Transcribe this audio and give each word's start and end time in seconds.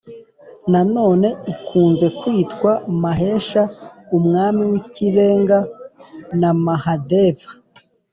nanone 0.71 1.27
ikunze 1.53 2.07
kwitwa 2.19 2.71
mahesha 3.01 3.61
(umwami 4.17 4.61
w’ikirenga) 4.69 5.57
na 6.39 6.51
mahadeva 6.65 7.49